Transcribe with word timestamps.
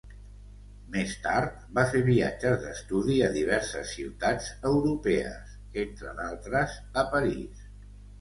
Més 0.93 1.11
tard, 1.25 1.57
va 1.79 1.81
fer 1.91 1.99
viatges 2.07 2.55
d'estudi 2.63 3.17
a 3.25 3.27
diverses 3.35 3.91
ciutats 3.97 4.47
europees, 4.71 5.53
entre 5.83 6.15
d'altres 6.21 6.75
a 7.03 7.05
París. 7.13 7.61